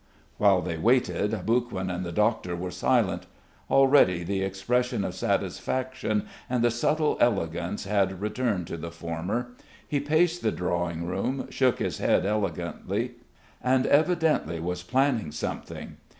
While 0.39 0.63
they 0.63 0.77
waited 0.79 1.31
Aboguin 1.31 1.91
and 1.91 2.03
the 2.03 2.11
doctor 2.11 2.55
were 2.55 2.71
silent. 2.71 3.27
Already 3.69 4.23
the 4.23 4.41
expression 4.41 5.03
of 5.05 5.13
satisfaction 5.13 6.25
and 6.49 6.63
the 6.63 6.71
subtle 6.71 7.17
elegance 7.19 7.83
had 7.83 8.19
returned 8.19 8.65
to 8.65 8.77
the 8.77 8.89
former. 8.89 9.49
He 9.87 9.99
paced 9.99 10.41
the 10.41 10.51
drawing 10.51 11.05
room, 11.05 11.45
shook 11.51 11.77
his 11.77 11.99
head 11.99 12.25
elegantly 12.25 13.11
and 13.61 13.85
evidently 13.85 14.59
was 14.59 14.81
planning 14.81 15.31
something. 15.31 15.97